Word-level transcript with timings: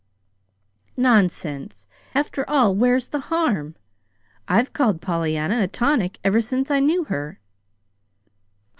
"Nonsense! 0.97 1.85
After 2.15 2.43
all, 2.49 2.73
where's 2.73 3.09
the 3.09 3.19
harm? 3.19 3.75
I've 4.47 4.73
called 4.73 4.99
Pollyanna 4.99 5.61
a 5.61 5.67
tonic 5.67 6.17
ever 6.23 6.41
since 6.41 6.71
I 6.71 6.79
knew 6.79 7.03
her." 7.03 7.39